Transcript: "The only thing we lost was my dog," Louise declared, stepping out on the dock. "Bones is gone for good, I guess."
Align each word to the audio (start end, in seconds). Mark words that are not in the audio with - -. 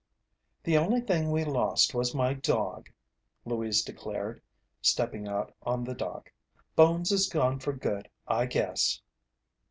"The 0.63 0.79
only 0.79 0.99
thing 1.01 1.29
we 1.29 1.43
lost 1.45 1.93
was 1.93 2.15
my 2.15 2.33
dog," 2.33 2.89
Louise 3.45 3.83
declared, 3.83 4.41
stepping 4.81 5.27
out 5.27 5.53
on 5.61 5.83
the 5.83 5.93
dock. 5.93 6.31
"Bones 6.75 7.11
is 7.11 7.29
gone 7.29 7.59
for 7.59 7.73
good, 7.73 8.09
I 8.27 8.47
guess." 8.47 8.99